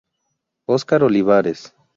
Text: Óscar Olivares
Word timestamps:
Óscar 0.65 1.03
Olivares 1.03 1.75